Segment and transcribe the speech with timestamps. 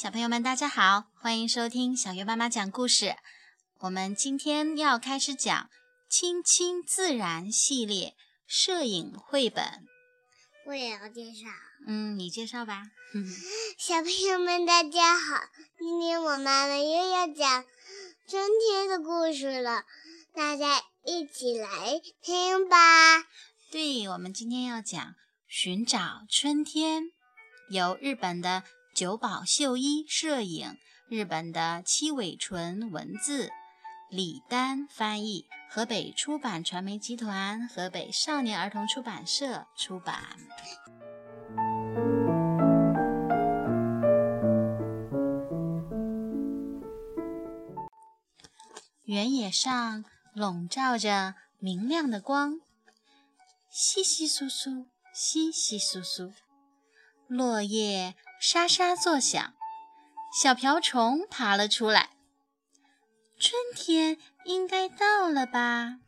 [0.00, 3.16] 小朋友们，大家好，欢迎收听小月妈妈讲故事。
[3.80, 5.64] 我们今天要开始讲
[6.08, 8.16] 《亲亲自然》系列
[8.46, 9.86] 摄影绘本。
[10.64, 11.50] 我也要介绍。
[11.86, 12.84] 嗯，你介绍吧。
[13.76, 15.38] 小朋友们，大家好，
[15.78, 17.66] 今天我妈妈又要讲
[18.26, 19.84] 春天的故事了，
[20.34, 23.26] 大家一起来听吧。
[23.70, 24.98] 对，我们今天要讲
[25.46, 27.02] 《寻找春天》，
[27.68, 28.64] 由日本的。
[29.00, 30.76] 久保秀一摄影，
[31.08, 33.48] 日本的七尾纯文字，
[34.10, 40.36] 李丹翻译，河北出版传媒集团、河北少年儿童出版社出版。
[49.06, 52.60] 原野上笼罩着明亮的光，
[53.70, 56.34] 稀稀疏疏，稀稀疏疏，
[57.28, 58.14] 落叶。
[58.42, 59.52] 沙沙作响，
[60.32, 62.16] 小瓢虫爬了出来。
[63.38, 65.98] 春天应该到了吧？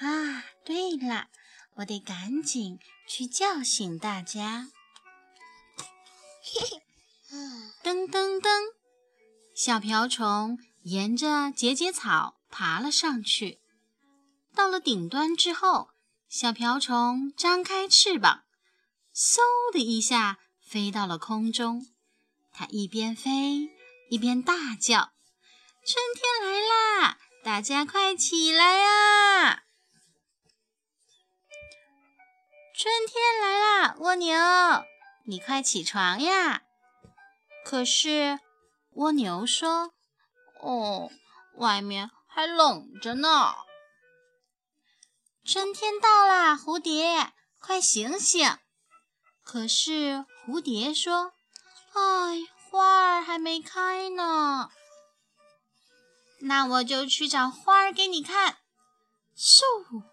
[0.00, 1.28] 啊，对了，
[1.76, 4.70] 我得赶紧去叫醒大家。
[7.84, 8.74] 噔噔噔，
[9.54, 13.60] 小瓢虫沿着节节草爬了上去。
[14.52, 15.90] 到了顶端之后，
[16.28, 18.42] 小瓢虫张开翅膀，
[19.14, 19.38] 嗖
[19.72, 20.40] 的一下。
[20.70, 21.84] 飞到了空中，
[22.52, 23.72] 它一边飞
[24.08, 25.10] 一边大叫
[25.84, 27.18] ：“春天来啦！
[27.42, 29.64] 大家快起来呀！
[32.72, 34.38] 春天来啦，蜗牛，
[35.24, 36.62] 你快起床呀！”
[37.66, 38.38] 可是
[38.90, 39.92] 蜗牛说
[40.62, 41.10] ：“哦，
[41.56, 43.56] 外面还冷着呢。”
[45.44, 48.56] 春天到啦，蝴蝶，快醒醒！
[49.52, 51.32] 可是蝴蝶说
[51.92, 54.70] ：“哎，花儿还没开呢。
[56.42, 58.58] 那我就去找花儿给你看。”
[59.36, 60.04] 嗖，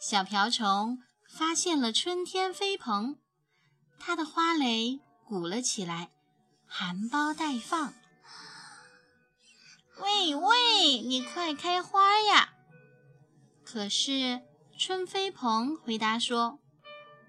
[0.00, 3.18] 小瓢虫发现了春天飞蓬，
[3.98, 6.12] 它的花蕾鼓了起来，
[6.64, 7.92] 含苞待放。
[9.96, 12.50] 喂喂，你快开花呀！
[13.64, 14.40] 可是
[14.78, 16.60] 春飞蓬回答说。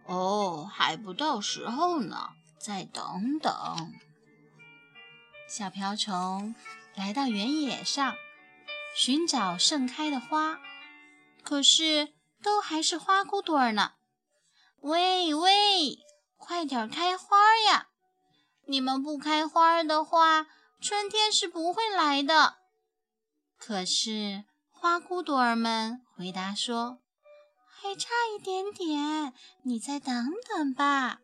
[0.09, 3.94] 哦，还不到时候呢，再等等。
[5.47, 6.56] 小瓢虫
[6.96, 8.16] 来到原野上，
[8.96, 10.59] 寻找盛开的花，
[11.44, 12.12] 可是
[12.42, 13.94] 都还是花骨朵儿呢。
[14.80, 16.00] 喂喂，
[16.38, 17.38] 快点开花
[17.68, 17.90] 呀！
[18.66, 20.47] 你们不开花的话，
[20.81, 22.56] 春天是不会来的。
[23.59, 26.97] 可是花骨朵儿们回答说。
[27.81, 31.22] 还差一点点，你再等等吧。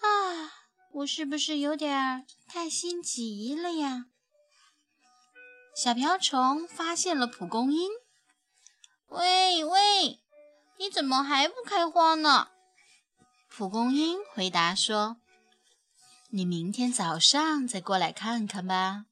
[0.00, 0.52] 啊，
[0.92, 4.06] 我是不是有点太心急了呀？
[5.76, 7.88] 小瓢虫发现了蒲公英。
[9.08, 10.20] 喂喂，
[10.78, 12.48] 你怎么还不开花呢？
[13.48, 15.18] 蒲公英回答说
[16.30, 19.06] ：“你明天早上再过来看看吧。”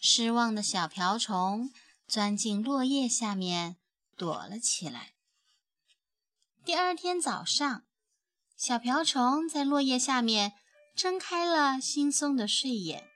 [0.00, 1.70] 失望的小瓢虫
[2.06, 3.77] 钻进落叶下面。
[4.18, 5.14] 躲了起来。
[6.64, 7.84] 第二天早上，
[8.56, 10.52] 小瓢虫在落叶下面
[10.94, 13.08] 睁开了惺忪的睡眼。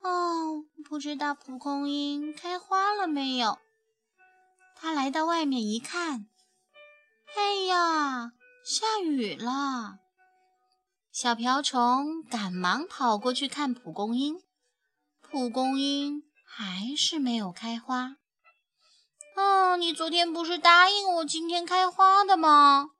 [0.00, 3.58] 哦，不知道蒲公英开花了没有？
[4.74, 6.26] 他来到外面一看，
[7.36, 8.32] 哎呀，
[8.64, 9.98] 下雨了！
[11.12, 14.42] 小瓢虫赶忙跑过去看蒲公英，
[15.20, 18.16] 蒲公英还是没有开花。
[19.40, 22.90] 哦，你昨天不是答应我今天开花的吗？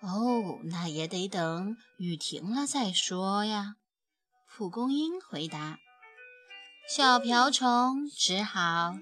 [0.00, 3.76] 哦，那也得等雨停了再说呀。
[4.46, 5.78] 蒲公英回答。
[6.88, 8.94] 小瓢虫只好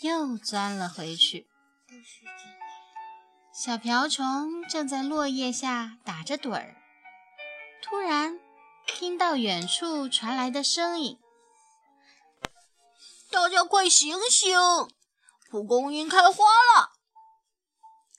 [0.00, 1.46] 又钻了回去。
[3.52, 6.76] 小瓢虫正在落叶下打着盹儿，
[7.82, 8.38] 突然
[8.86, 11.18] 听到远处传来的声音
[13.30, 14.56] ：“大家快醒醒！”
[15.54, 16.80] 蒲公英开花了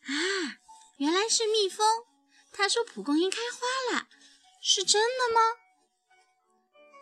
[0.06, 0.56] 啊！
[0.96, 1.86] 原来是蜜蜂。
[2.54, 4.08] 他说蒲公英开花了，
[4.62, 5.42] 是真的吗？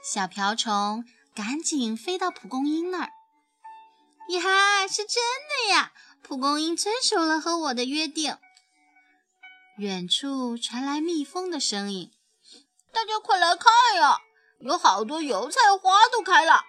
[0.03, 3.11] 小瓢虫赶紧飞到蒲公英那儿。
[4.29, 5.21] 呀，是真
[5.67, 5.93] 的呀！
[6.23, 8.35] 蒲公英遵守了和我的约定。
[9.77, 12.11] 远处传来蜜蜂的声音
[12.91, 14.17] ：“大家快来看呀，
[14.61, 16.63] 有好多油菜花都开了。”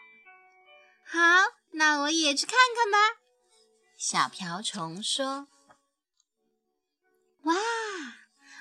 [1.10, 1.18] 好，
[1.70, 3.23] 那我也去看看吧。
[4.06, 5.48] 小瓢虫说
[7.44, 7.54] ：“哇，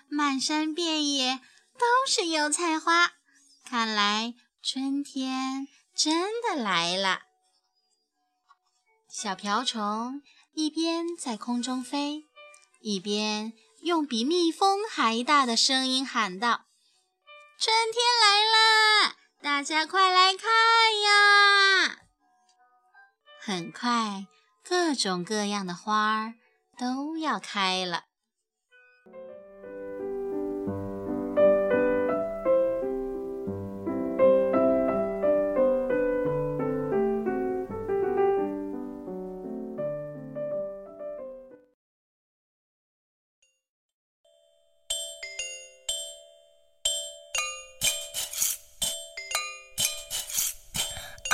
[0.07, 1.42] 满山遍野
[1.74, 3.12] 都是油菜花，
[3.66, 7.24] 看来春天真的来了。
[9.10, 10.22] 小瓢虫
[10.54, 12.24] 一边在空中飞，
[12.80, 13.51] 一边
[13.81, 16.68] 用比蜜蜂还大的声音喊道
[17.60, 19.18] ：“春天来啦！
[19.42, 20.50] 大家快来看
[21.01, 22.00] 呀！”
[23.44, 24.25] 很快，
[24.63, 26.36] 各种各样的花儿
[26.77, 28.06] 都要开了。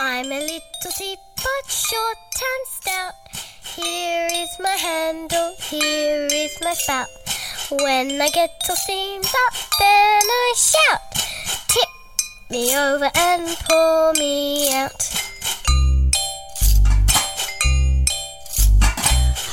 [0.02, 3.14] I'm a little teapot, short and stout.
[3.76, 7.08] Here is my handle, here is my spout.
[7.70, 11.02] When I get all steamed up, then I shout.
[11.68, 11.90] Tip
[12.50, 15.04] me over and pour me out.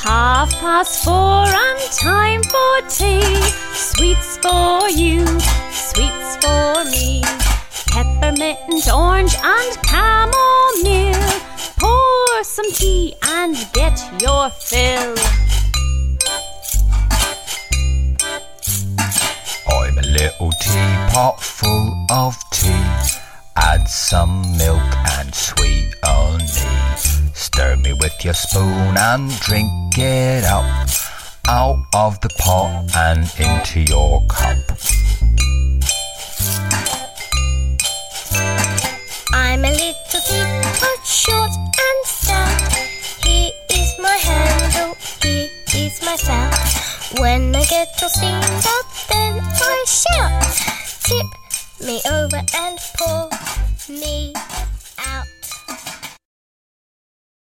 [0.02, 3.40] Half past four and time for tea.
[3.74, 5.26] Sweets for you,
[5.72, 7.22] sweets for me
[7.96, 8.58] peppermint,
[8.92, 9.85] orange, and chamomile.
[9.85, 9.85] Pour
[12.56, 15.14] some tea and get your fill.
[19.68, 22.72] I'm a little teapot full of tea.
[23.56, 27.34] Add some milk and sweet honey.
[27.34, 29.68] Stir me with your spoon and drink
[29.98, 30.88] it up.
[31.48, 34.56] Out of the pot and into your cup.
[46.16, 47.18] myself.
[47.20, 50.42] When I get all steamed up, then I shout.
[51.02, 51.26] Tip
[51.86, 53.28] me over and pour
[53.88, 54.32] me